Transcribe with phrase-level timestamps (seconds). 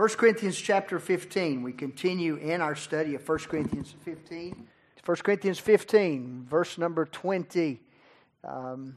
[0.00, 1.62] 1 Corinthians chapter 15.
[1.62, 4.66] We continue in our study of 1 Corinthians 15.
[5.04, 7.82] 1 Corinthians 15, verse number 20
[8.42, 8.96] um,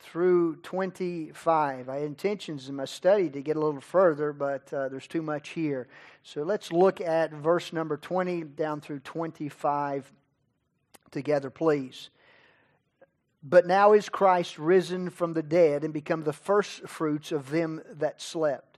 [0.00, 1.88] through 25.
[1.88, 5.22] I had intentions in my study to get a little further, but uh, there's too
[5.22, 5.86] much here.
[6.24, 10.12] So let's look at verse number 20 down through 25
[11.12, 12.10] together, please.
[13.44, 17.82] But now is Christ risen from the dead and become the first fruits of them
[17.98, 18.69] that slept.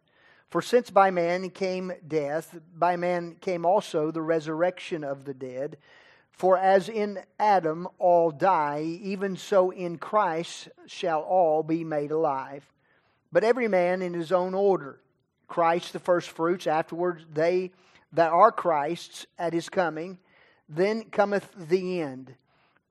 [0.52, 5.78] For since by man came death, by man came also the resurrection of the dead.
[6.30, 12.70] For as in Adam all die, even so in Christ shall all be made alive.
[13.32, 15.00] But every man in his own order.
[15.48, 17.70] Christ the firstfruits, afterwards they
[18.12, 20.18] that are Christ's at his coming.
[20.68, 22.34] Then cometh the end.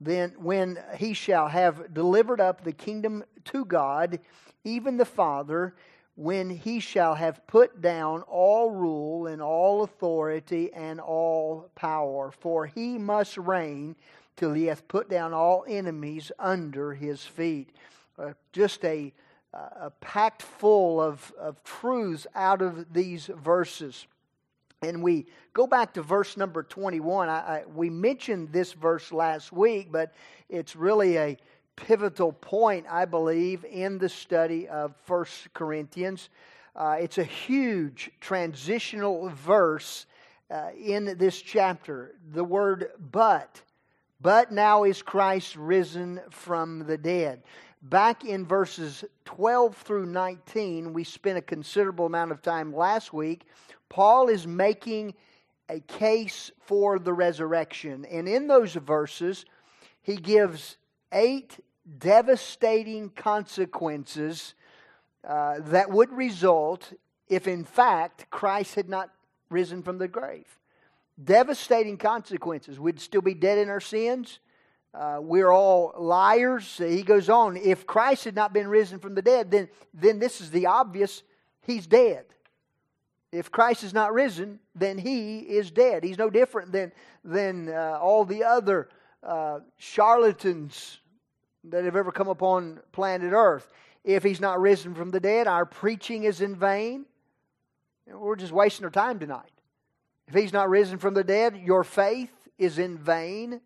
[0.00, 4.18] Then when he shall have delivered up the kingdom to God,
[4.64, 5.76] even the Father,
[6.14, 12.30] when he shall have put down all rule and all authority and all power.
[12.30, 13.96] For he must reign
[14.36, 17.70] till he hath put down all enemies under his feet.
[18.18, 19.12] Uh, just a,
[19.54, 24.06] a packed full of, of truths out of these verses.
[24.82, 27.28] And we go back to verse number 21.
[27.28, 30.12] I, I, we mentioned this verse last week, but
[30.48, 31.36] it's really a
[31.76, 36.28] pivotal point, I believe, in the study of First Corinthians.
[36.74, 40.06] Uh, it's a huge transitional verse
[40.50, 42.14] uh, in this chapter.
[42.32, 43.60] The word but.
[44.20, 47.42] But now is Christ risen from the dead.
[47.82, 53.42] Back in verses 12 through 19, we spent a considerable amount of time last week.
[53.88, 55.14] Paul is making
[55.68, 58.04] a case for the resurrection.
[58.04, 59.44] And in those verses,
[60.02, 60.76] he gives
[61.12, 61.58] eight
[61.98, 64.54] devastating consequences
[65.26, 66.92] uh, that would result
[67.28, 69.10] if, in fact, Christ had not
[69.50, 70.58] risen from the grave.
[71.22, 72.80] Devastating consequences.
[72.80, 74.40] We'd still be dead in our sins.
[74.94, 76.76] Uh, we're all liars.
[76.78, 77.56] He goes on.
[77.56, 81.22] If Christ had not been risen from the dead, then, then this is the obvious
[81.62, 82.24] he's dead.
[83.30, 86.04] If Christ is not risen, then he is dead.
[86.04, 86.92] He's no different than,
[87.24, 88.90] than uh, all the other
[89.22, 90.98] uh, charlatans
[91.64, 93.72] that have ever come upon planet Earth.
[94.04, 97.06] If he's not risen from the dead, our preaching is in vain.
[98.06, 99.50] We're just wasting our time tonight.
[100.26, 103.60] If he's not risen from the dead, your faith is in vain.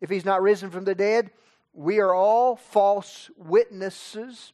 [0.00, 1.30] If he's not risen from the dead,
[1.72, 4.52] we are all false witnesses.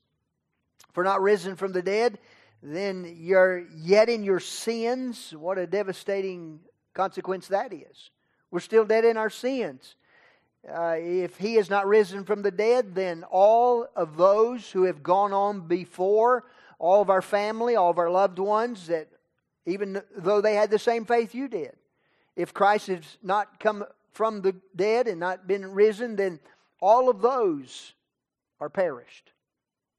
[0.89, 2.19] If we're not risen from the dead,
[2.63, 5.35] then you're yet in your sins.
[5.37, 6.61] What a devastating
[6.95, 8.11] consequence that is.
[8.51, 9.95] We're still dead in our sins.
[10.73, 15.03] Uh, if he has not risen from the dead, then all of those who have
[15.03, 16.45] gone on before,
[16.79, 19.09] all of our family, all of our loved ones, that
[19.67, 21.75] even though they had the same faith you did,
[22.37, 26.41] if Christ has not come from the dead and not been risen, then
[26.81, 27.95] all of those
[28.61, 29.33] are perished.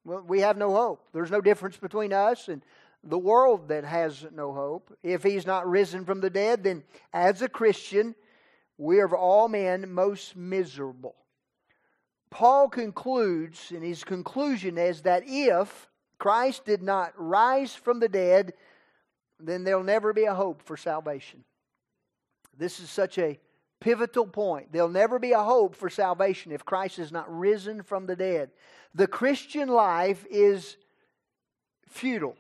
[0.06, 1.08] Well, we have no hope.
[1.14, 2.62] There's no difference between us and
[3.04, 4.98] the world that has no hope.
[5.04, 8.16] If he's not risen from the dead, then as a Christian,
[8.80, 11.16] we are of all men most miserable.
[12.32, 18.54] Paul concludes, and his conclusion is that if Christ did not rise from the dead,
[19.38, 21.44] then there'll never be a hope for salvation.
[22.58, 23.38] This is such a
[23.82, 24.72] pivotal point.
[24.72, 28.52] There'll never be a hope for salvation if Christ is not risen from the dead.
[28.96, 30.78] The Christian life is
[31.90, 32.38] futile.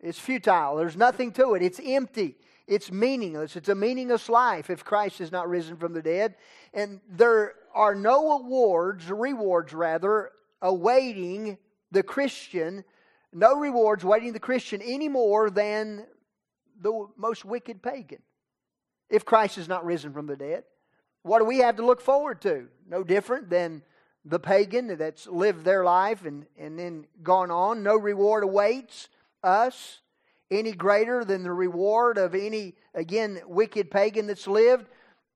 [0.00, 0.76] It's futile.
[0.76, 1.62] There's nothing to it.
[1.62, 2.36] It's empty.
[2.66, 3.56] It's meaningless.
[3.56, 6.36] It's a meaningless life if Christ is not risen from the dead.
[6.72, 10.30] And there are no awards, rewards rather,
[10.60, 11.58] awaiting
[11.90, 12.84] the Christian,
[13.32, 16.06] no rewards awaiting the Christian any more than
[16.80, 18.22] the most wicked pagan
[19.08, 20.64] if Christ is not risen from the dead.
[21.22, 22.68] What do we have to look forward to?
[22.88, 23.82] No different than
[24.24, 27.82] the pagan that's lived their life and, and then gone on.
[27.82, 29.08] No reward awaits
[29.42, 30.00] us
[30.52, 34.86] any greater than the reward of any, again, wicked pagan that's lived.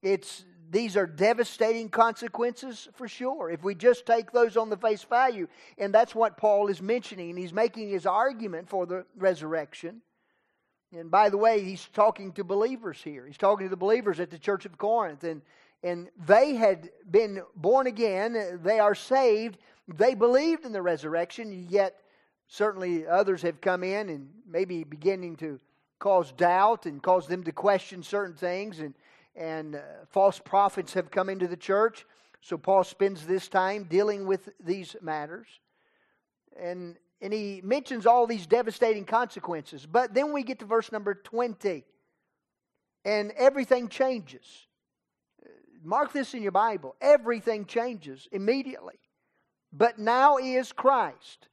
[0.02, 5.02] It's, these are devastating consequences for sure if we just take those on the face
[5.02, 5.48] value.
[5.78, 7.36] And that's what Paul is mentioning.
[7.36, 10.02] He's making his argument for the resurrection.
[10.92, 13.26] And by the way, he's talking to believers here.
[13.26, 15.24] He's talking to the believers at the church of Corinth.
[15.24, 15.42] And,
[15.82, 19.58] and they had been born again, they are saved,
[19.88, 22.00] they believed in the resurrection, yet
[22.48, 25.58] certainly others have come in and maybe beginning to
[25.98, 28.94] cause doubt and cause them to question certain things and
[29.34, 32.06] and uh, false prophets have come into the church
[32.40, 35.46] so paul spends this time dealing with these matters
[36.60, 39.86] and and he mentions all these devastating consequences.
[39.86, 41.84] But then we get to verse number 20,
[43.04, 44.66] and everything changes.
[45.82, 46.96] Mark this in your Bible.
[47.00, 48.98] Everything changes immediately.
[49.72, 51.48] But now is Christ.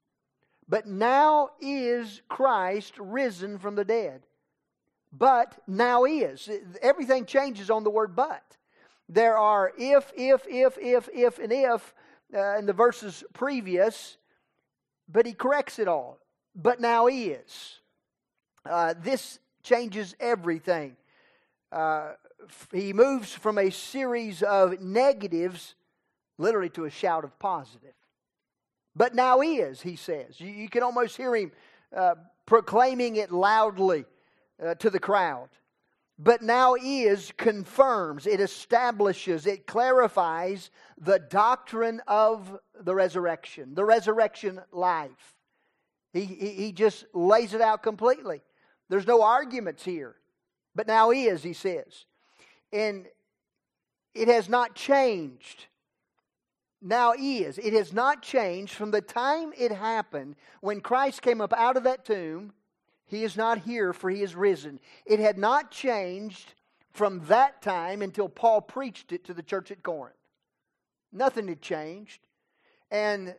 [0.67, 4.23] But now is Christ risen from the dead.
[5.11, 6.49] But now is.
[6.81, 8.57] Everything changes on the word but.
[9.09, 11.93] There are if, if, if, if, if, and if
[12.33, 14.17] uh, in the verses previous,
[15.07, 16.19] but he corrects it all.
[16.55, 17.79] But now is.
[18.67, 20.95] Uh, this changes everything.
[21.71, 22.13] Uh,
[22.71, 25.75] he moves from a series of negatives
[26.37, 27.93] literally to a shout of positive.
[28.95, 30.39] But now is, he says.
[30.39, 31.51] You, you can almost hear him
[31.95, 34.05] uh, proclaiming it loudly
[34.63, 35.49] uh, to the crowd.
[36.19, 40.69] But now is confirms, it establishes, it clarifies
[40.99, 45.35] the doctrine of the resurrection, the resurrection life.
[46.13, 48.41] He, he, he just lays it out completely.
[48.89, 50.15] There's no arguments here.
[50.75, 52.05] But now is, he says.
[52.71, 53.07] And
[54.13, 55.65] it has not changed.
[56.85, 57.57] Now is.
[57.57, 61.85] It has not changed from the time it happened when Christ came up out of
[61.85, 62.51] that tomb.
[63.05, 64.79] He is not here, for he is risen.
[65.05, 66.53] It had not changed
[66.91, 70.15] from that time until Paul preached it to the church at Corinth.
[71.13, 72.19] Nothing had changed.
[72.91, 73.33] And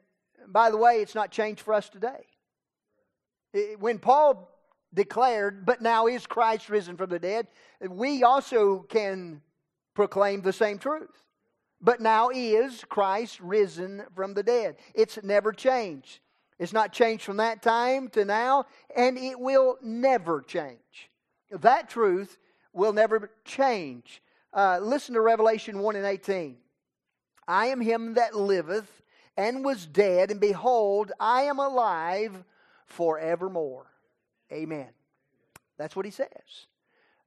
[0.46, 2.26] by the way, it's not changed for us today.
[3.78, 4.50] When Paul
[4.94, 7.48] declared, but now is Christ risen from the dead,
[7.88, 9.42] we also can
[9.94, 11.10] proclaim the same truth.
[11.84, 14.76] But now is Christ risen from the dead.
[14.94, 16.20] It's never changed.
[16.58, 18.64] It's not changed from that time to now,
[18.96, 21.10] and it will never change.
[21.50, 22.38] That truth
[22.72, 24.22] will never change.
[24.54, 26.56] Uh, listen to Revelation 1 and 18.
[27.46, 29.02] I am him that liveth
[29.36, 32.44] and was dead, and behold, I am alive
[32.86, 33.86] forevermore.
[34.50, 34.88] Amen.
[35.76, 36.66] That's what he says.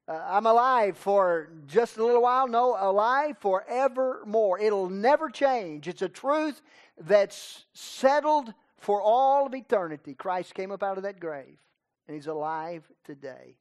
[0.08, 2.48] Uh, I'm alive for just a little while.
[2.48, 4.58] No, alive forevermore.
[4.58, 5.86] It'll never change.
[5.86, 6.62] It's a truth
[6.98, 10.14] that's settled for all of eternity.
[10.14, 11.58] Christ came up out of that grave,
[12.06, 13.56] and he's alive today.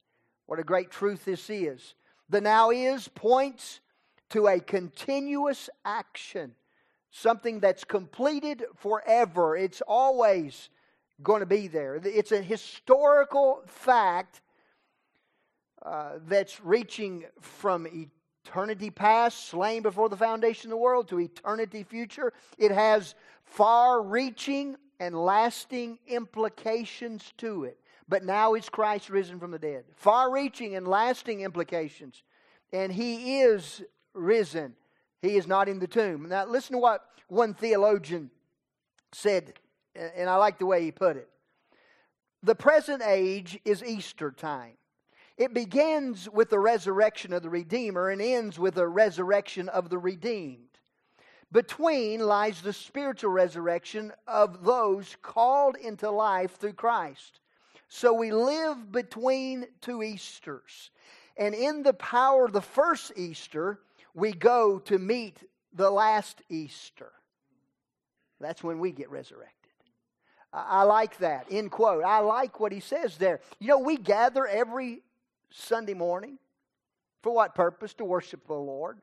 [0.45, 1.95] What a great truth this is.
[2.29, 3.81] The now is points
[4.29, 6.53] to a continuous action,
[7.11, 9.57] something that's completed forever.
[9.57, 10.69] It's always
[11.21, 11.99] going to be there.
[12.01, 14.41] It's a historical fact
[15.87, 17.87] uh, that's reaching from
[18.45, 22.33] eternity past, slain before the foundation of the world, to eternity future.
[22.57, 27.77] It has far reaching and lasting implications to it.
[28.09, 29.85] But now is Christ risen from the dead.
[29.95, 32.23] Far reaching and lasting implications.
[32.73, 33.81] And he is
[34.13, 34.75] risen.
[35.21, 36.27] He is not in the tomb.
[36.27, 38.29] Now, listen to what one theologian
[39.13, 39.53] said,
[39.95, 41.29] and I like the way he put it.
[42.43, 44.73] The present age is Easter time.
[45.37, 49.97] It begins with the resurrection of the Redeemer and ends with the resurrection of the
[49.99, 50.63] redeemed.
[51.51, 57.39] Between lies the spiritual resurrection of those called into life through Christ.
[57.87, 60.89] So we live between two Easters.
[61.37, 63.79] And in the power of the first Easter,
[64.13, 65.37] we go to meet
[65.71, 67.11] the last Easter.
[68.41, 69.53] That's when we get resurrected.
[70.51, 71.45] I like that.
[71.51, 72.03] End quote.
[72.03, 73.41] I like what he says there.
[73.59, 75.01] You know, we gather every
[75.49, 76.37] Sunday morning.
[77.23, 77.93] For what purpose?
[77.95, 78.99] To worship the Lord.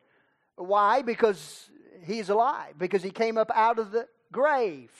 [0.56, 1.02] Why?
[1.02, 1.70] Because
[2.04, 4.90] He's alive, because He came up out of the grave.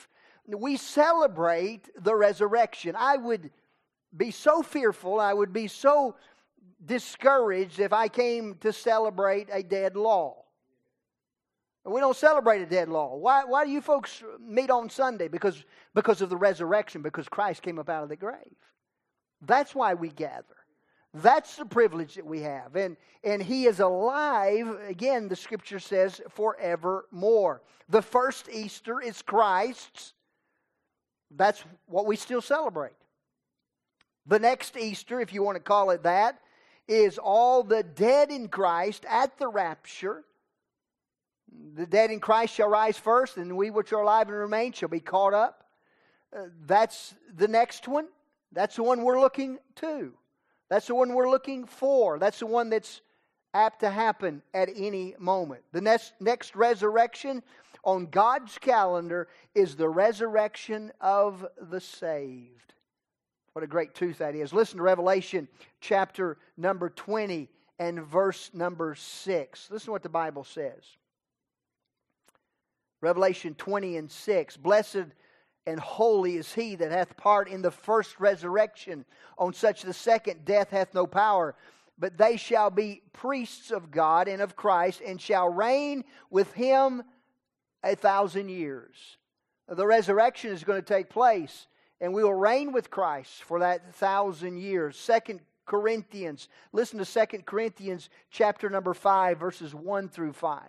[0.47, 2.95] We celebrate the resurrection.
[2.97, 3.51] I would
[4.15, 6.15] be so fearful, I would be so
[6.83, 10.37] discouraged if I came to celebrate a dead Lord.
[11.83, 13.21] We don't celebrate a dead Lord.
[13.21, 15.27] Why, why do you folks meet on Sunday?
[15.27, 18.55] Because, because of the resurrection, because Christ came up out of the grave.
[19.41, 20.55] That's why we gather.
[21.15, 22.75] That's the privilege that we have.
[22.75, 27.61] And, and he is alive, again, the scripture says, forevermore.
[27.87, 30.13] The first Easter is Christ's.
[31.31, 32.91] That's what we still celebrate.
[34.27, 36.39] The next Easter, if you want to call it that,
[36.85, 40.25] is all the dead in Christ at the rapture.
[41.75, 44.89] The dead in Christ shall rise first, and we which are alive and remain shall
[44.89, 45.63] be caught up.
[46.35, 48.07] Uh, that's the next one.
[48.51, 50.13] That's the one we're looking to.
[50.69, 52.17] That's the one we're looking for.
[52.19, 53.01] That's the one that's
[53.53, 55.61] apt to happen at any moment.
[55.71, 57.43] The next, next resurrection
[57.83, 62.73] on God's calendar is the resurrection of the saved.
[63.53, 64.51] What a great truth that is.
[64.51, 65.47] Listen to Revelation
[65.79, 67.47] chapter number 20
[67.79, 69.69] and verse number 6.
[69.71, 70.83] Listen to what the Bible says.
[73.01, 74.57] Revelation 20 and 6.
[74.57, 75.05] Blessed
[75.67, 79.05] and holy is he that hath part in the first resurrection.
[79.37, 81.55] On such the second death hath no power.
[81.97, 87.03] But they shall be priests of God and of Christ, and shall reign with him
[87.83, 89.17] a thousand years.
[89.67, 91.67] The resurrection is going to take place,
[92.01, 94.97] and we will reign with Christ for that thousand years.
[94.97, 100.61] Second Corinthians, listen to Second Corinthians chapter number 5, verses 1 through 5.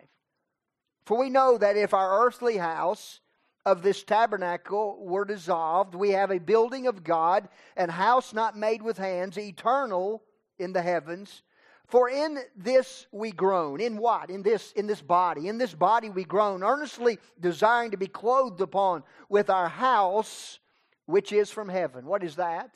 [1.04, 3.20] For we know that if our earthly house,
[3.66, 5.96] of this tabernacle were dissolved.
[5.96, 10.22] We have a building of God, and house not made with hands, eternal
[10.58, 11.42] in the heavens.
[11.88, 13.80] For in this we groan.
[13.80, 14.30] In what?
[14.30, 15.48] In this, in this body.
[15.48, 20.60] In this body we groan, earnestly desiring to be clothed upon with our house,
[21.06, 22.06] which is from heaven.
[22.06, 22.70] What is that?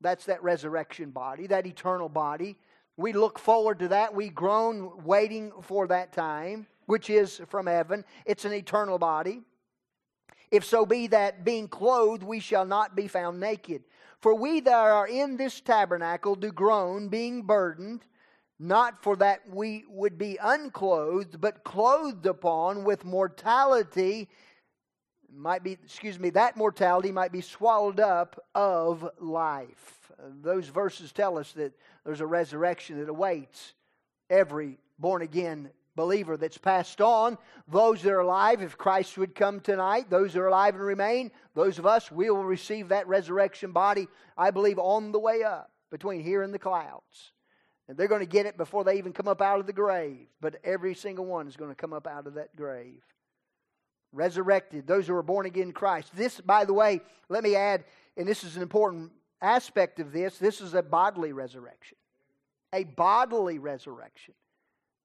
[0.00, 2.56] That's that resurrection body, that eternal body.
[2.96, 4.14] We look forward to that.
[4.14, 8.04] We groan waiting for that time, which is from heaven.
[8.24, 9.42] It's an eternal body.
[10.50, 13.84] If so be that being clothed we shall not be found naked.
[14.20, 18.04] For we that are in this tabernacle do groan, being burdened,
[18.58, 24.28] not for that we would be unclothed, but clothed upon with mortality
[25.32, 30.10] might be excuse me that mortality might be swallowed up of life
[30.42, 31.72] those verses tell us that
[32.04, 33.74] there's a resurrection that awaits
[34.28, 37.38] every born again believer that's passed on.
[37.68, 41.30] Those that are alive, if Christ would come tonight, those that are alive and remain,
[41.54, 45.70] those of us, we will receive that resurrection body, I believe, on the way up
[45.90, 47.32] between here and the clouds.
[47.88, 50.28] And they're going to get it before they even come up out of the grave.
[50.40, 53.02] But every single one is going to come up out of that grave.
[54.12, 56.14] Resurrected, those who are born again in Christ.
[56.14, 57.84] This, by the way, let me add,
[58.16, 61.96] and this is an important aspect of this this is a bodily resurrection.
[62.72, 64.34] A bodily resurrection.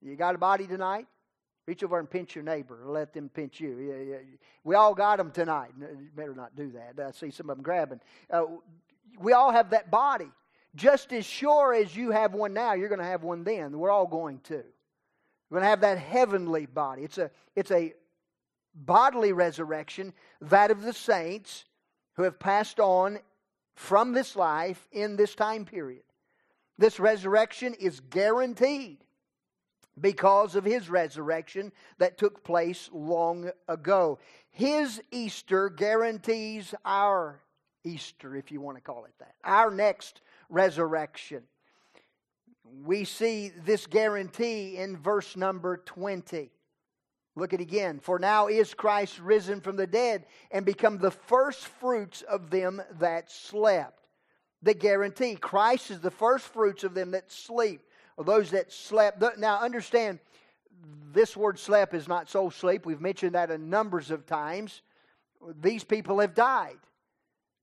[0.06, 1.08] You got a body tonight?
[1.66, 2.80] Reach over and pinch your neighbor.
[2.86, 3.80] Let them pinch you.
[3.80, 4.18] Yeah, yeah.
[4.64, 5.72] We all got them tonight.
[5.80, 7.04] You better not do that.
[7.04, 8.02] I see some of them grabbing.
[8.30, 8.44] Uh,
[9.20, 10.30] we all have that body.
[10.76, 13.80] Just as sure as you have one now, you're going to have one then.
[13.80, 14.64] We're all going to.
[15.50, 17.04] We're going to have that heavenly body.
[17.04, 17.94] It's a, it's a
[18.76, 21.66] bodily resurrection, that of the saints
[22.14, 23.20] who have passed on
[23.74, 26.04] from this life in this time period.
[26.78, 29.05] This resurrection is guaranteed
[30.00, 34.20] because of his resurrection that took place long ago.
[34.52, 37.42] His Easter guarantees our
[37.84, 41.44] Easter, if you want to call it that, our next resurrection.
[42.84, 46.52] We see this guarantee in verse number 20.
[47.36, 48.00] Look at again.
[48.00, 52.82] For now is Christ risen from the dead and become the first fruits of them
[53.00, 54.00] that slept.
[54.64, 55.36] The guarantee.
[55.36, 57.82] Christ is the first fruits of them that sleep
[58.18, 59.24] or those that slept.
[59.38, 60.20] Now, understand,
[61.12, 62.86] this word slept is not soul sleep.
[62.86, 64.82] We've mentioned that a numbers of times.
[65.62, 66.78] These people have died.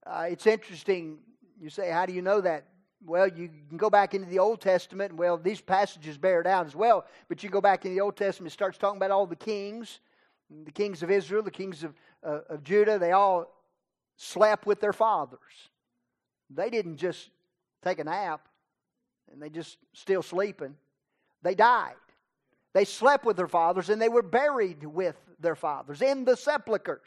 [0.05, 1.19] Uh, it's interesting.
[1.59, 2.65] You say, how do you know that?
[3.05, 6.73] Well, you can go back into the Old Testament, well, these passages bear down as
[6.73, 7.05] well.
[7.27, 9.99] But you go back in the Old Testament, it starts talking about all the kings,
[10.63, 11.93] the kings of Israel, the kings of,
[12.23, 12.97] uh, of Judah.
[12.97, 13.51] They all
[14.15, 15.39] slept with their fathers.
[16.49, 17.29] They didn't just
[17.83, 18.47] take a nap
[19.31, 20.75] and they just still sleeping.
[21.41, 21.95] They died.
[22.73, 27.01] They slept with their fathers and they were buried with their fathers in the sepulchres.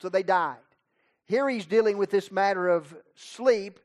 [0.00, 0.58] So they died.
[1.26, 3.78] Here he's dealing with this matter of sleep,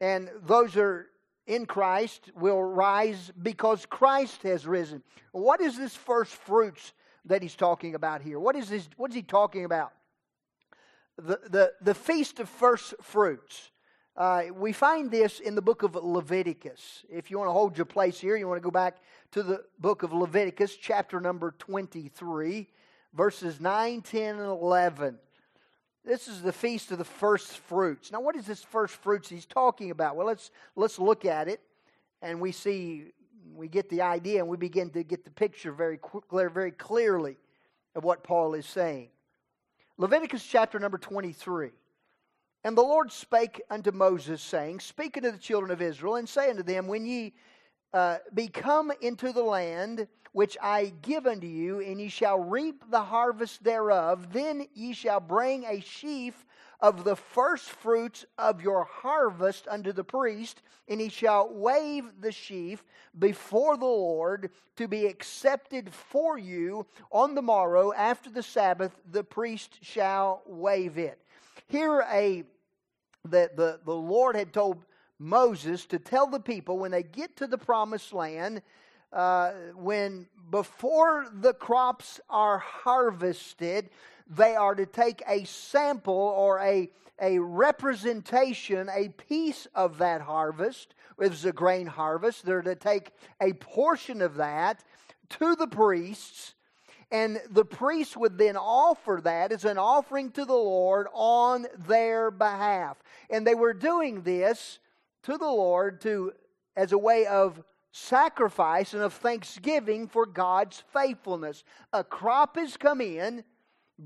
[0.00, 1.08] and those are
[1.46, 5.02] in Christ will rise because Christ has risen.
[5.32, 6.92] What is this first fruits
[7.24, 8.38] that he's talking about here?
[8.38, 8.88] What is this?
[8.96, 9.92] What is he talking about?
[11.16, 13.70] The, the, the feast of first fruits.
[14.16, 17.04] Uh, we find this in the book of Leviticus.
[17.10, 18.98] If you want to hold your place here, you want to go back
[19.32, 22.68] to the book of Leviticus, chapter number 23,
[23.12, 25.18] verses 9, 10, and 11.
[26.04, 28.12] This is the feast of the first fruits.
[28.12, 30.14] Now, what is this first fruits he's talking about?
[30.14, 31.60] Well, let's, let's look at it,
[32.22, 33.06] and we see,
[33.52, 37.36] we get the idea, and we begin to get the picture very, clear, very clearly
[37.96, 39.08] of what Paul is saying.
[39.98, 41.70] Leviticus chapter number 23.
[42.64, 46.48] And the Lord spake unto Moses, saying, Speak unto the children of Israel, and say
[46.48, 47.34] unto them, When ye
[47.92, 52.82] uh, be come into the land which I give unto you, and ye shall reap
[52.90, 56.46] the harvest thereof, then ye shall bring a sheaf
[56.80, 62.32] of the first fruits of your harvest unto the priest, and he shall wave the
[62.32, 62.82] sheaf
[63.18, 69.22] before the Lord to be accepted for you on the morrow after the Sabbath, the
[69.22, 71.20] priest shall wave it.
[71.68, 72.44] Here, a
[73.28, 74.84] that the, the Lord had told
[75.18, 78.62] Moses to tell the people when they get to the promised land,
[79.12, 83.90] uh, when before the crops are harvested,
[84.28, 86.90] they are to take a sample or a,
[87.20, 90.94] a representation, a piece of that harvest.
[91.20, 92.44] It was a grain harvest.
[92.44, 94.82] They're to take a portion of that
[95.30, 96.54] to the priests,
[97.14, 102.32] and the priests would then offer that as an offering to the Lord on their
[102.32, 102.96] behalf.
[103.30, 104.80] And they were doing this
[105.22, 106.32] to the Lord to
[106.74, 111.62] as a way of sacrifice and of thanksgiving for God's faithfulness.
[111.92, 113.44] A crop has come in,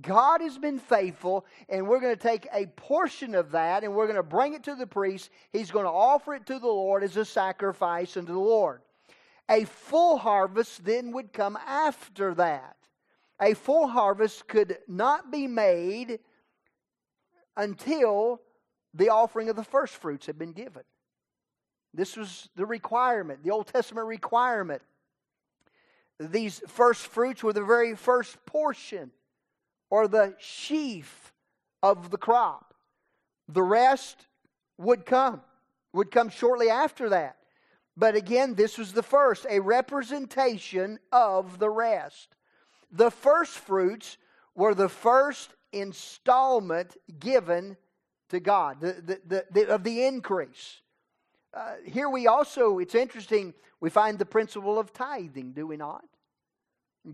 [0.03, 4.05] God has been faithful, and we're going to take a portion of that and we're
[4.05, 5.31] going to bring it to the priest.
[5.51, 8.83] He's going to offer it to the Lord as a sacrifice unto the Lord.
[9.49, 12.75] A full harvest then would come after that.
[13.41, 16.19] A full harvest could not be made
[17.57, 18.41] until
[18.95, 20.83] the offering of the first fruits had been given.
[21.95, 24.83] This was the requirement, the Old Testament requirement.
[26.21, 29.13] These first fruits were the very first portion
[29.91, 31.33] or the sheaf
[31.83, 32.75] of the crop.
[33.49, 34.27] The rest
[34.79, 35.41] would come,
[35.93, 37.37] would come shortly after that.
[37.97, 42.35] But again, this was the first, a representation of the rest.
[42.91, 44.19] The first fruits
[44.55, 47.77] were the first installment given
[48.31, 50.81] to God the, the, the, of the increase.
[51.55, 56.05] Uh, here we also, it's interesting, we find the principle of tithing, do we not?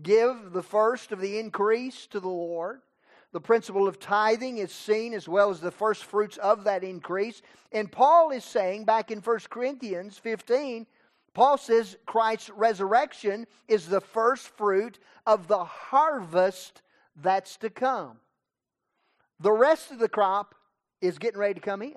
[0.01, 2.81] Give the first of the increase to the Lord.
[3.31, 7.41] The principle of tithing is seen as well as the first fruits of that increase.
[7.71, 10.85] And Paul is saying back in 1 Corinthians 15,
[11.35, 16.81] Paul says Christ's resurrection is the first fruit of the harvest
[17.21, 18.17] that's to come.
[19.39, 20.55] The rest of the crop
[21.01, 21.95] is getting ready to come in.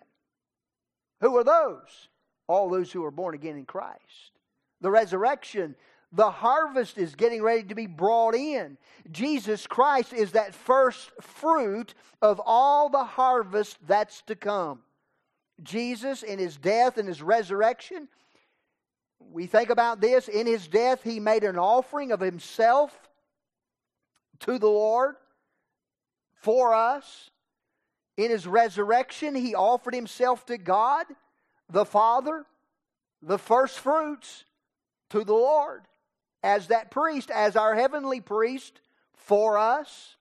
[1.23, 2.09] Who are those?
[2.49, 4.33] all those who are born again in Christ.
[4.81, 5.77] The resurrection,
[6.13, 8.79] the harvest is getting ready to be brought in.
[9.13, 14.81] Jesus Christ is that first fruit of all the harvest that's to come.
[15.63, 18.09] Jesus, in his death and his resurrection,
[19.31, 20.29] we think about this.
[20.29, 22.97] In his death, he made an offering of himself
[24.41, 25.17] to the Lord
[26.35, 27.31] for us.
[28.17, 31.07] In his resurrection, he offered himself to God
[31.71, 32.45] the Father,
[33.23, 34.45] the first fruits
[35.11, 35.83] to the Lord
[36.43, 38.81] as that priest, as our heavenly priest
[39.15, 40.17] for us.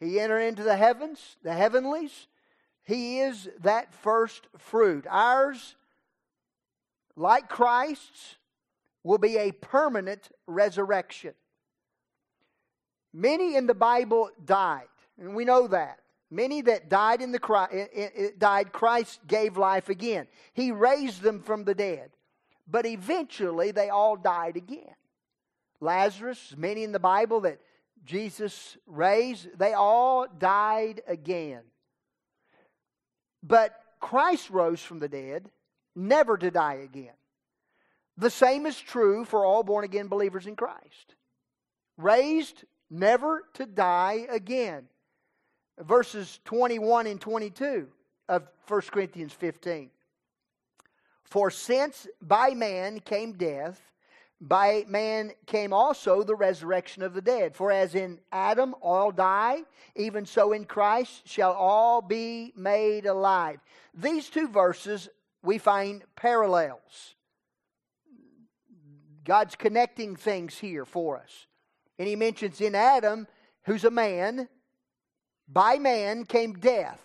[0.00, 2.26] He entered into the heavens, the heavenlies.
[2.82, 5.06] He is that first fruit.
[5.08, 5.76] Ours,
[7.16, 8.36] like Christ's,
[9.04, 11.34] will be a permanent resurrection.
[13.12, 14.88] Many in the Bible died,
[15.18, 16.00] and we know that.
[16.30, 20.26] Many that died in the died, Christ gave life again.
[20.52, 22.10] He raised them from the dead.
[22.66, 24.94] But eventually they all died again.
[25.80, 27.60] Lazarus, many in the Bible that
[28.04, 31.62] Jesus raised, they all died again.
[33.42, 35.50] But Christ rose from the dead,
[35.94, 37.12] never to die again.
[38.16, 41.14] The same is true for all born again believers in Christ.
[41.96, 44.88] Raised, never to die again
[45.80, 47.88] verses 21 and 22
[48.28, 49.90] of 1 Corinthians 15.
[51.24, 53.80] For since by man came death,
[54.40, 57.56] by man came also the resurrection of the dead.
[57.56, 59.62] For as in Adam all die,
[59.96, 63.58] even so in Christ shall all be made alive.
[63.94, 65.08] These two verses
[65.42, 67.13] we find parallels.
[69.24, 71.46] God's connecting things here for us.
[71.98, 73.26] And he mentions in Adam,
[73.64, 74.48] who's a man,
[75.48, 77.00] by man came death.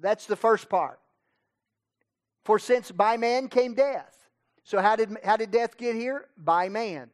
[0.00, 0.98] That's the first part.
[2.44, 4.16] For since by man came death.
[4.64, 6.26] So how did how did death get here?
[6.36, 7.10] By man.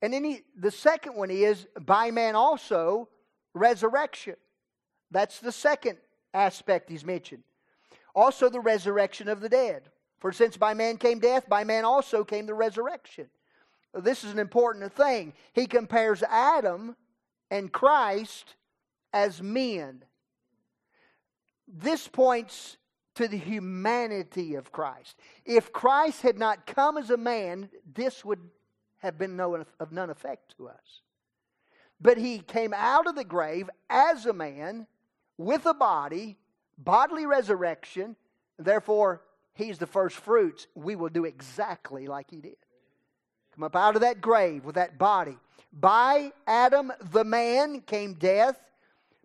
[0.00, 3.08] And then he, the second one is by man also
[3.54, 4.34] resurrection.
[5.10, 5.98] That's the second
[6.34, 7.44] aspect he's mentioned.
[8.14, 9.82] Also the resurrection of the dead.
[10.22, 13.26] For since by man came death, by man also came the resurrection.
[13.92, 15.32] This is an important thing.
[15.52, 16.94] He compares Adam
[17.50, 18.54] and Christ
[19.12, 20.04] as men.
[21.66, 22.76] This points
[23.16, 25.18] to the humanity of Christ.
[25.44, 28.48] If Christ had not come as a man, this would
[28.98, 31.00] have been no, of none effect to us.
[32.00, 34.86] But he came out of the grave as a man
[35.36, 36.38] with a body,
[36.78, 38.14] bodily resurrection.
[38.56, 39.22] Therefore,
[39.54, 40.66] he's the first fruits.
[40.74, 42.56] We will do exactly like he did.
[43.54, 45.36] Come up out of that grave with that body.
[45.72, 48.58] By Adam, the man, came death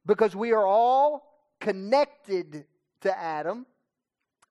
[0.06, 1.24] because we are all
[1.60, 2.66] connected
[3.02, 3.66] to Adam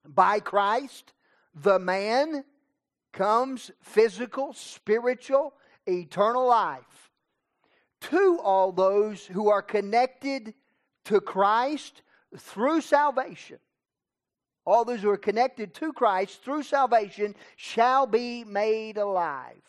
[0.07, 1.13] by Christ,
[1.53, 2.43] the man
[3.11, 5.53] comes physical, spiritual,
[5.87, 7.11] eternal life
[7.99, 10.53] to all those who are connected
[11.05, 12.01] to Christ
[12.37, 13.57] through salvation.
[14.67, 19.61] All those who are connected to Christ through salvation shall be made alive.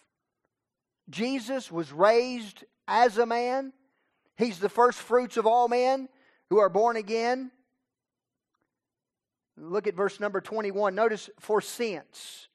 [1.09, 3.73] Jesus was raised as a man.
[4.37, 6.09] He's the first fruits of all men
[6.51, 7.53] who are born again.
[9.57, 10.97] Look at verse number 21.
[10.97, 12.49] Notice, for since.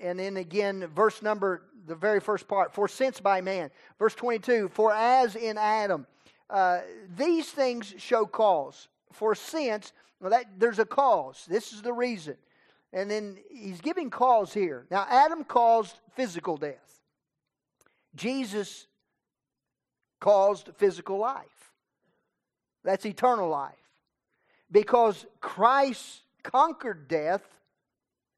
[0.00, 3.70] And then again, verse number, the very first part, for since by man.
[3.98, 6.06] Verse 22, for as in Adam.
[6.48, 6.80] Uh,
[7.18, 8.88] these things show cause.
[9.12, 11.44] For since, well, that, there's a cause.
[11.48, 12.36] This is the reason.
[12.92, 14.86] And then he's giving cause here.
[14.90, 17.00] Now, Adam caused physical death.
[18.14, 18.86] Jesus
[20.18, 21.72] caused physical life.
[22.84, 23.74] That's eternal life.
[24.70, 27.42] Because Christ conquered death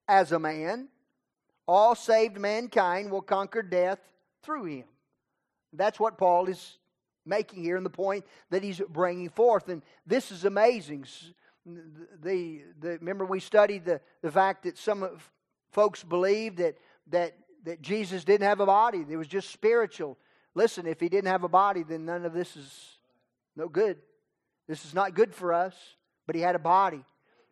[0.09, 0.89] as a man,
[1.67, 4.01] all saved mankind will conquer death
[4.43, 4.85] through him.
[5.73, 6.79] That's what Paul is
[7.25, 9.69] making here and the point that he's bringing forth.
[9.69, 11.07] And this is amazing.
[11.65, 15.09] The, the, remember, we studied the, the fact that some
[15.71, 16.77] folks believed that,
[17.11, 20.19] that, that Jesus didn't have a body, it was just spiritual.
[20.55, 22.97] Listen, if he didn't have a body, then none of this is
[23.57, 23.99] no good.
[24.69, 25.75] This is not good for us,
[26.27, 27.05] but he had a body.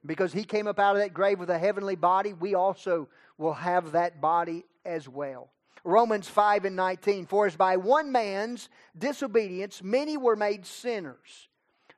[0.05, 3.53] Because he came up out of that grave with a heavenly body, we also will
[3.53, 5.51] have that body as well.
[5.85, 7.27] Romans 5 and 19.
[7.27, 11.49] For as by one man's disobedience many were made sinners,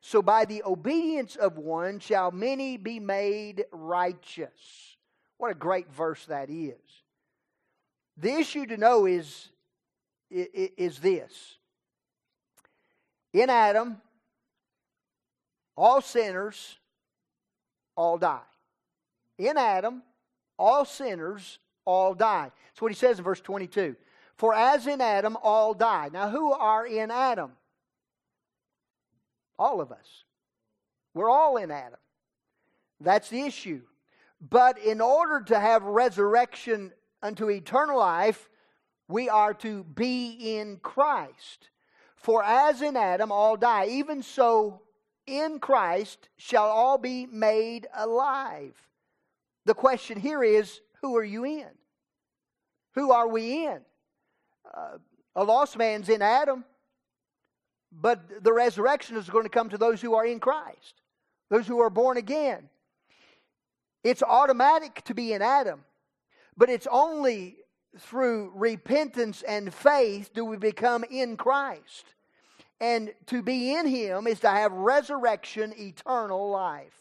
[0.02, 4.96] so by the obedience of one shall many be made righteous.
[5.38, 6.74] What a great verse that is.
[8.16, 9.48] The issue to know is,
[10.28, 11.56] is this
[13.32, 14.02] In Adam,
[15.76, 16.78] all sinners
[17.96, 18.40] all die.
[19.38, 20.02] In Adam,
[20.58, 22.50] all sinners all die.
[22.70, 23.94] That's what he says in verse 22.
[24.34, 26.10] For as in Adam all die.
[26.12, 27.52] Now, who are in Adam?
[29.62, 30.24] All of us.
[31.14, 32.00] We're all in Adam.
[33.00, 33.82] That's the issue.
[34.40, 38.50] But in order to have resurrection unto eternal life,
[39.06, 41.70] we are to be in Christ.
[42.16, 44.82] For as in Adam all die, even so
[45.28, 48.74] in Christ shall all be made alive.
[49.64, 51.70] The question here is who are you in?
[52.96, 53.80] Who are we in?
[54.74, 54.98] Uh,
[55.36, 56.64] a lost man's in Adam,
[58.00, 60.94] but the resurrection is going to come to those who are in Christ,
[61.50, 62.68] those who are born again.
[64.02, 65.84] It's automatic to be in Adam,
[66.56, 67.56] but it's only
[67.98, 72.14] through repentance and faith do we become in Christ.
[72.80, 76.98] And to be in Him is to have resurrection, eternal life.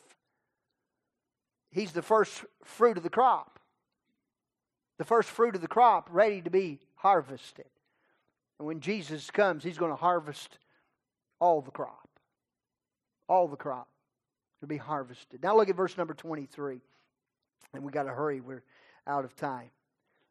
[1.72, 3.60] He's the first fruit of the crop.
[5.00, 7.66] The first fruit of the crop ready to be harvested.
[8.60, 10.60] And when Jesus comes, He's going to harvest
[11.42, 12.08] all the crop.
[13.28, 13.90] All the crop
[14.62, 15.44] to be harvested.
[15.44, 16.80] Now look at verse number 23.
[17.74, 18.40] And we got to hurry.
[18.40, 18.64] We're
[19.06, 19.70] out of time.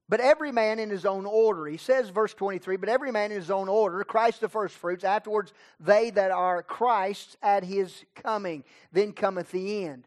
[0.08, 1.66] But every man in his own order.
[1.66, 5.52] He says, verse 23, but every man in his own order, Christ the firstfruits, afterwards
[5.78, 8.64] they that are Christ's at his coming.
[8.92, 10.04] Then cometh the end.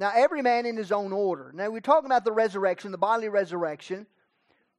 [0.00, 1.52] Now, every man in his own order.
[1.54, 4.06] Now, we're talking about the resurrection, the bodily resurrection.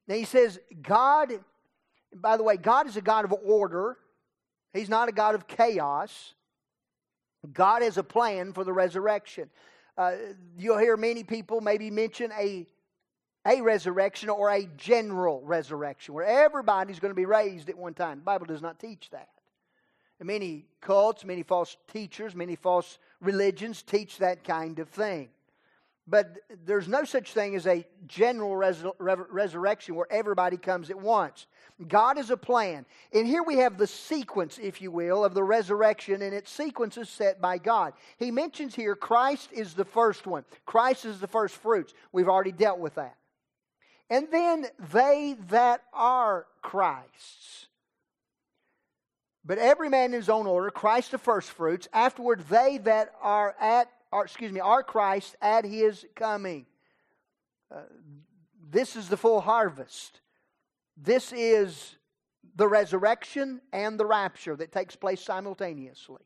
[0.07, 1.31] Now, he says, God,
[2.13, 3.97] by the way, God is a God of order,
[4.73, 6.33] He's not a God of chaos.
[7.51, 9.49] God has a plan for the resurrection.
[9.97, 10.13] Uh,
[10.57, 12.67] you'll hear many people maybe mention a
[13.45, 18.19] a resurrection or a general resurrection where everybody's going to be raised at one time.
[18.19, 19.29] The Bible does not teach that.
[20.19, 25.29] And many cults, many false teachers, many false religions teach that kind of thing.
[26.07, 31.47] But there's no such thing as a general resurrection where everybody comes at once.
[31.87, 32.85] God is a plan.
[33.13, 36.97] And here we have the sequence, if you will, of the resurrection, and its sequence
[36.97, 37.93] is set by God.
[38.17, 41.93] He mentions here Christ is the first one, Christ is the first fruits.
[42.11, 43.15] We've already dealt with that.
[44.09, 47.67] And then they that are Christ's.
[49.43, 53.55] But every man in his own order, Christ the first fruits, Afterward, they that are
[53.59, 56.65] at, or excuse me, are Christ at his coming.
[57.73, 57.81] Uh,
[58.69, 60.19] this is the full harvest.
[61.03, 61.95] This is
[62.55, 66.21] the resurrection and the rapture that takes place simultaneously.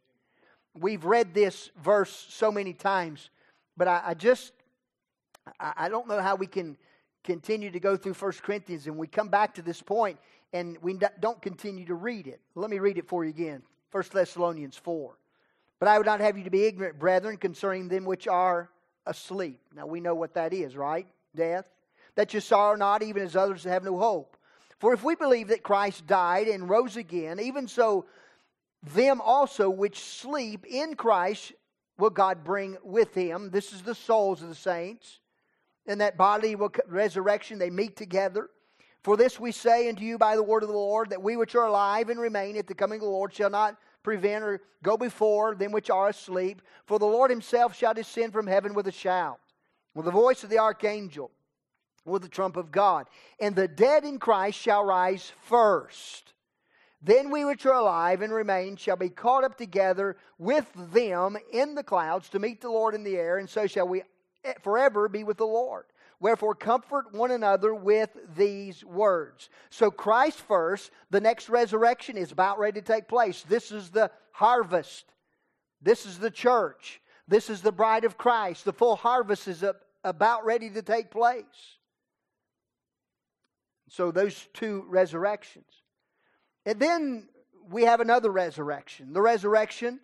[0.74, 3.30] We've read this verse so many times,
[3.78, 4.52] but I, I just,
[5.60, 6.76] I, I don't know how we can
[7.24, 10.20] continue to go through 1 Corinthians and we come back to this point
[10.52, 12.42] and we don't continue to read it.
[12.56, 13.62] Let me read it for you again
[13.94, 15.18] 1 Thessalonians 4.
[15.80, 18.70] But I would not have you to be ignorant, brethren, concerning them which are
[19.06, 19.62] asleep.
[19.74, 21.08] Now we know what that is, right?
[21.34, 21.70] Death.
[22.16, 24.35] that you sorrow not, even as others that have no hope.
[24.80, 28.06] For if we believe that Christ died and rose again, even so
[28.94, 31.54] them also which sleep in Christ
[31.98, 33.50] will God bring with him.
[33.52, 35.20] This is the souls of the saints.
[35.88, 36.56] And that bodily
[36.88, 38.50] resurrection, they meet together.
[39.04, 41.56] For this we say unto you by the word of the Lord, that we which
[41.56, 44.98] are alive and remain at the coming of the Lord shall not prevent or go
[44.98, 46.62] before them which are asleep.
[46.86, 49.40] For the Lord himself shall descend from heaven with a shout,
[49.94, 51.32] with the voice of the archangel,
[52.06, 53.08] with the trump of God.
[53.39, 56.34] And the dead in Christ shall rise first.
[57.02, 61.76] Then we which are alive and remain shall be caught up together with them in
[61.76, 64.02] the clouds to meet the Lord in the air, and so shall we
[64.44, 65.86] eh, forever be with the Lord.
[66.20, 69.50] Wherefore, comfort one another with these words.
[69.70, 73.44] So, Christ first, the next resurrection is about ready to take place.
[73.44, 75.06] This is the harvest.
[75.82, 77.02] This is the church.
[77.28, 78.65] This is the bride of Christ.
[78.65, 79.63] The full harvest is
[80.04, 81.44] about ready to take place.
[83.88, 85.65] So, those two resurrections.
[86.65, 87.28] And then
[87.69, 90.00] we have another resurrection the resurrection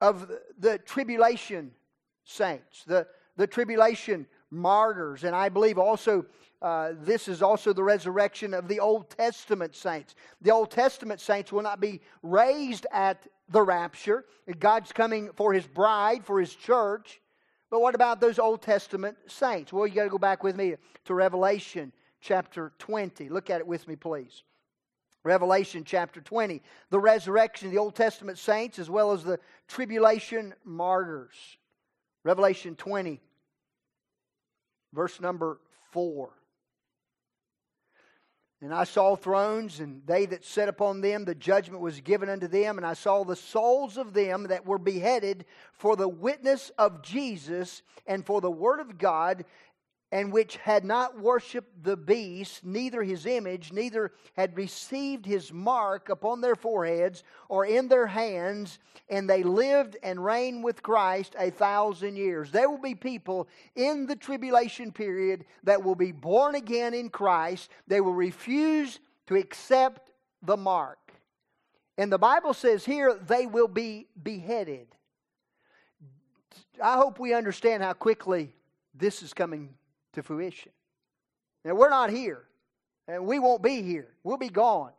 [0.00, 1.70] of the, tribulation
[2.24, 5.24] saints, the, the tribulation martyrs.
[5.24, 6.26] And I believe also
[6.62, 10.14] uh, this is also the resurrection of the Old Testament saints.
[10.40, 14.24] The Old Testament saints will not be raised at the rapture.
[14.58, 17.20] God's coming for his bride, for his church.
[17.70, 19.72] But what about those Old Testament saints?
[19.72, 21.92] Well, you got to go back with me to Revelation
[22.26, 23.28] chapter 20.
[23.28, 24.42] Look at it with me, please.
[25.22, 26.60] Revelation chapter 20.
[26.90, 31.34] The resurrection of the Old Testament saints as well as the tribulation martyrs.
[32.24, 33.20] Revelation 20,
[34.92, 35.60] verse number
[35.92, 36.30] 4.
[38.62, 42.48] And I saw thrones, and they that sat upon them, the judgment was given unto
[42.48, 42.78] them.
[42.78, 47.82] And I saw the souls of them that were beheaded for the witness of Jesus
[48.06, 49.44] and for the word of God,
[50.12, 56.08] and which had not worshipped the beast, neither his image, neither had received his mark
[56.08, 61.50] upon their foreheads or in their hands, and they lived and reigned with Christ a
[61.50, 62.52] thousand years.
[62.52, 67.70] There will be people in the tribulation period that will be born again in Christ.
[67.88, 70.98] They will refuse to accept the mark.
[71.98, 74.86] And the Bible says here they will be beheaded.
[76.82, 78.54] I hope we understand how quickly
[78.94, 79.74] this is coming
[80.16, 80.72] to fruition.
[81.64, 82.42] Now, we're not here,
[83.06, 84.08] and we won't be here.
[84.24, 84.92] We'll be gone.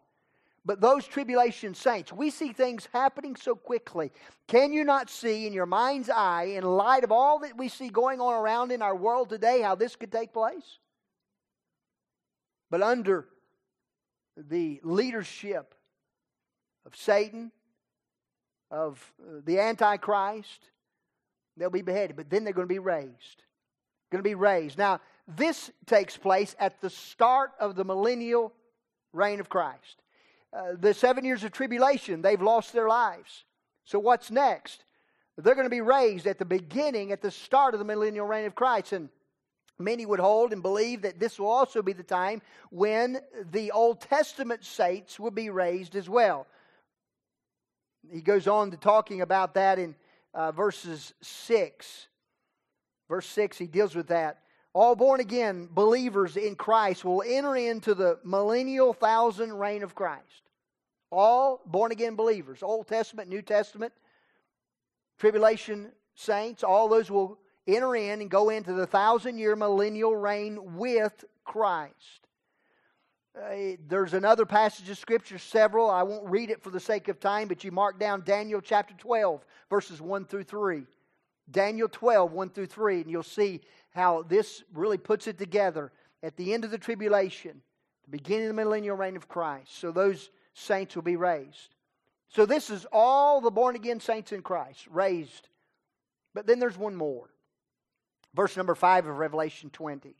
[0.65, 4.11] But those tribulation saints, we see things happening so quickly.
[4.47, 7.89] Can you not see in your mind's eye, in light of all that we see
[7.89, 10.79] going on around in our world today, how this could take place?
[12.69, 13.27] But under
[14.35, 15.73] the leadership
[16.85, 17.51] of Satan,
[18.69, 20.69] of uh, the Antichrist,
[21.55, 23.43] they'll be beheaded, but then they're going to be raised
[24.11, 24.77] going to be raised.
[24.77, 28.53] Now, this takes place at the start of the millennial
[29.13, 30.01] reign of Christ.
[30.53, 33.43] Uh, the seven years of tribulation, they've lost their lives.
[33.83, 34.85] So, what's next?
[35.37, 38.45] They're going to be raised at the beginning, at the start of the millennial reign
[38.45, 38.93] of Christ.
[38.93, 39.09] And
[39.77, 42.41] many would hold and believe that this will also be the time
[42.71, 43.19] when
[43.51, 46.47] the Old Testament saints will be raised as well.
[48.11, 49.95] He goes on to talking about that in
[50.33, 52.07] uh, verses 6
[53.09, 54.39] Verse 6, he deals with that.
[54.73, 60.43] All born again believers in Christ will enter into the millennial thousand reign of Christ.
[61.11, 63.93] All born again believers, Old Testament, New Testament,
[65.17, 70.75] tribulation saints, all those will enter in and go into the thousand year millennial reign
[70.77, 72.27] with Christ.
[73.35, 75.89] Uh, there's another passage of Scripture, several.
[75.89, 78.95] I won't read it for the sake of time, but you mark down Daniel chapter
[78.95, 80.83] 12, verses 1 through 3.
[81.49, 85.91] Daniel 12, 1 through 3, and you'll see how this really puts it together
[86.23, 87.61] at the end of the tribulation,
[88.03, 89.79] the beginning of the millennial reign of Christ.
[89.79, 91.75] So those saints will be raised.
[92.29, 95.47] So this is all the born again saints in Christ raised.
[96.33, 97.29] But then there's one more.
[98.35, 100.15] Verse number 5 of Revelation 20.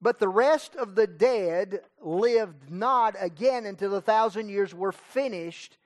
[0.00, 5.76] But the rest of the dead lived not again until the thousand years were finished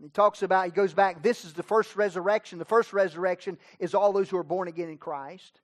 [0.00, 2.58] he talks about, he goes back, this is the first resurrection.
[2.58, 5.60] The first resurrection is all those who are born again in Christ.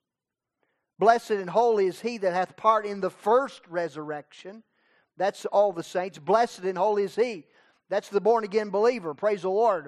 [0.97, 4.63] Blessed and holy is he that hath part in the first resurrection.
[5.17, 6.19] That's all the saints.
[6.19, 7.45] Blessed and holy is he.
[7.89, 9.13] That's the born again believer.
[9.13, 9.87] Praise the Lord.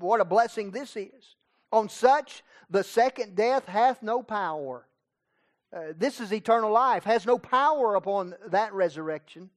[0.00, 1.36] What a blessing this is.
[1.70, 4.86] On such, the second death hath no power.
[5.74, 9.50] Uh, this is eternal life, has no power upon that resurrection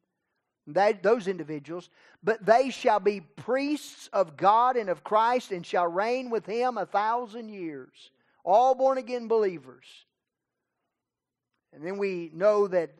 [0.68, 1.90] those individuals,
[2.24, 6.78] but they shall be priests of God and of Christ and shall reign with him
[6.78, 8.12] a thousand years.
[8.44, 9.86] All born again believers.
[11.74, 12.92] And then we know that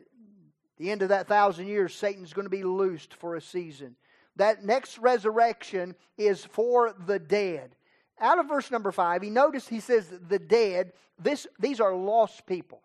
[0.78, 3.96] the end of that thousand years, Satan's going to be loosed for a season.
[4.36, 7.74] That next resurrection is for the dead.
[8.20, 12.46] Out of verse number five, he noticed he says the dead, this, these are lost
[12.46, 12.82] people.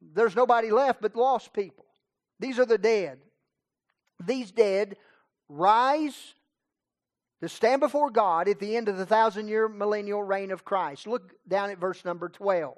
[0.00, 1.84] There's nobody left but lost people.
[2.38, 3.18] These are the dead.
[4.24, 4.96] These dead
[5.48, 6.34] rise
[7.40, 11.06] to stand before God at the end of the thousand year millennial reign of Christ.
[11.06, 12.76] Look down at verse number 12.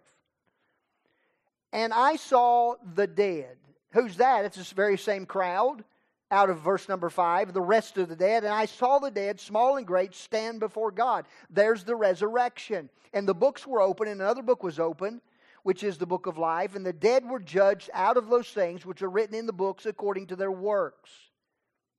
[1.72, 3.57] And I saw the dead.
[3.92, 4.44] Who's that?
[4.44, 5.85] It's this very same crowd
[6.31, 7.53] out of verse number 5.
[7.53, 8.44] The rest of the dead.
[8.44, 11.27] And I saw the dead, small and great, stand before God.
[11.51, 12.90] There's the resurrection.
[13.12, 15.20] And the books were open, and another book was open,
[15.62, 16.74] which is the book of life.
[16.74, 19.87] And the dead were judged out of those things which are written in the books
[19.87, 21.11] according to their works.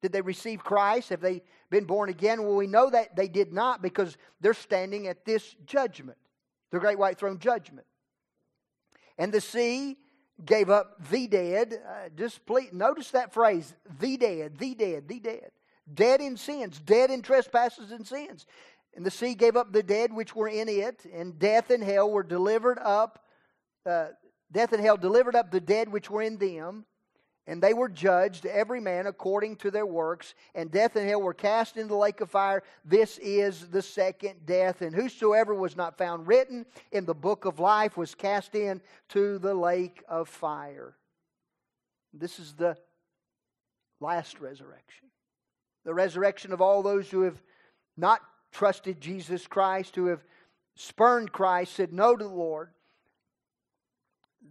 [0.02, 1.10] Did they receive Christ?
[1.10, 2.44] Have they been born again?
[2.44, 6.18] Well, we know that they did not because they're standing at this judgment,
[6.72, 7.86] the great white throne judgment.
[9.18, 9.98] And the sea
[10.46, 11.82] gave up the dead.
[11.86, 15.52] Uh, just please, notice that phrase the dead, the dead, the dead.
[15.92, 18.46] Dead in sins, dead in trespasses and sins.
[18.96, 22.10] And the sea gave up the dead which were in it, and death and hell
[22.10, 23.24] were delivered up.
[23.86, 24.08] Uh,
[24.52, 26.86] death and hell delivered up the dead which were in them
[27.50, 31.34] and they were judged, every man according to their works, and death and hell were
[31.34, 32.62] cast into the lake of fire.
[32.86, 34.84] This is the second death.
[34.84, 39.56] And whosoever was not found written in the book of life was cast into the
[39.56, 40.96] lake of fire.
[42.14, 42.78] This is the
[44.00, 45.08] last resurrection.
[45.86, 47.42] The resurrection of all those who have
[47.98, 50.24] not trusted Jesus Christ, who have
[50.76, 52.70] spurned Christ, said no to the Lord.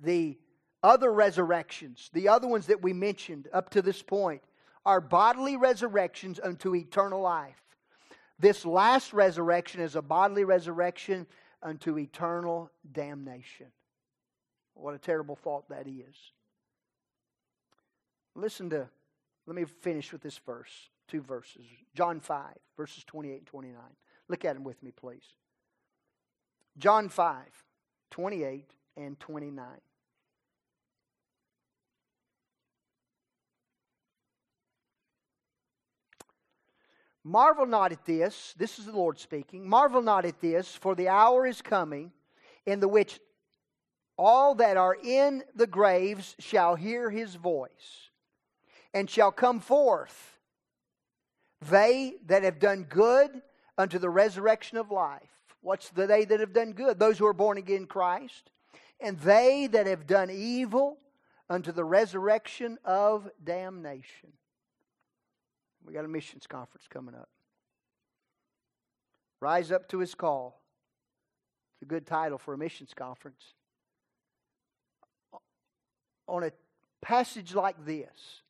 [0.03, 0.37] The
[0.83, 4.43] other resurrections, the other ones that we mentioned up to this point,
[4.87, 7.61] are bodily resurrections unto eternal life.
[8.39, 11.27] This last resurrection is a bodily resurrection
[11.63, 13.67] unto eternal damnation.
[14.75, 16.17] What a terrible thought that is.
[18.37, 18.89] Listen to,
[19.47, 21.65] let me finish with this verse, two verses.
[21.95, 22.45] John 5,
[22.77, 23.81] verses 28 and 29.
[24.29, 25.25] Look at them with me, please.
[26.79, 27.43] John 5,
[28.11, 29.67] 28 and 29.
[37.29, 38.55] Marvel not at this.
[38.57, 39.69] This is the Lord speaking.
[39.69, 42.11] Marvel not at this, for the hour is coming
[42.65, 43.21] in the which
[44.17, 48.11] all that are in the graves shall hear his voice
[48.95, 50.39] and shall come forth.
[51.71, 53.43] They that have done good
[53.77, 55.21] unto the resurrection of life.
[55.61, 56.99] What's the they that have done good?
[56.99, 58.51] Those who are born again in Christ.
[59.01, 60.97] And they that have done evil
[61.51, 64.33] unto the resurrection of damnation.
[65.85, 67.29] We got a missions conference coming up.
[69.41, 70.61] Rise up to his call.
[71.75, 73.55] It's a good title for a missions conference.
[76.27, 76.51] On a
[77.01, 78.43] passage like this,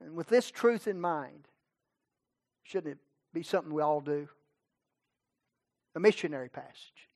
[0.00, 1.48] and with this truth in mind,
[2.62, 2.98] shouldn't it
[3.32, 4.28] be something we all do?
[5.94, 7.08] A missionary passage.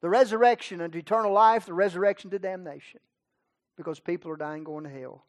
[0.00, 3.00] The resurrection unto eternal life, the resurrection to damnation.
[3.76, 5.24] Because people are dying going to hell.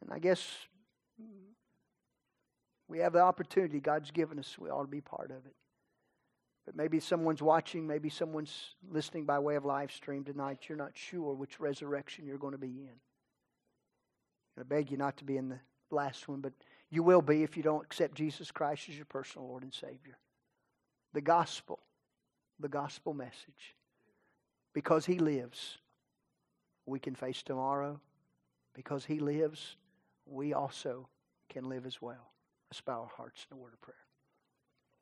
[0.00, 0.46] And I guess
[2.92, 4.58] we have the opportunity God's given us.
[4.58, 5.54] We ought to be part of it.
[6.66, 10.58] But maybe someone's watching, maybe someone's listening by way of live stream tonight.
[10.68, 12.92] You're not sure which resurrection you're going to be in.
[14.60, 15.58] I beg you not to be in the
[15.90, 16.52] last one, but
[16.90, 20.18] you will be if you don't accept Jesus Christ as your personal Lord and Savior.
[21.14, 21.78] The gospel,
[22.60, 23.74] the gospel message.
[24.74, 25.78] Because He lives,
[26.84, 27.98] we can face tomorrow.
[28.74, 29.76] Because He lives,
[30.26, 31.08] we also
[31.48, 32.31] can live as well.
[32.72, 34.11] Let's bow our hearts in a word of prayer.